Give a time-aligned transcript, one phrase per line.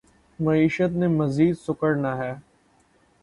[0.39, 2.33] معیشت نے مزید سکڑنا ہے۔